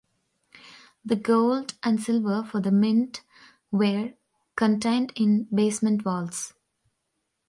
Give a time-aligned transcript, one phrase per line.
[1.05, 3.21] The gold and silver for the mint
[3.69, 4.13] were
[4.55, 6.55] contained in basement vaults.